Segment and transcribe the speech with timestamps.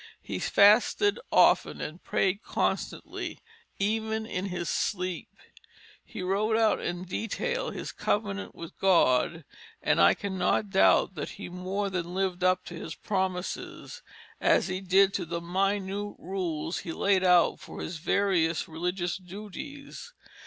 [0.23, 3.37] He fasted often and prayed constantly
[3.77, 5.29] even in his sleep.
[6.03, 9.45] He wrote out in detail his covenant with God,
[9.79, 14.01] and I cannot doubt that he more than lived up to his promises,
[14.39, 20.13] as he did to the minute rules he laid out for his various religious duties.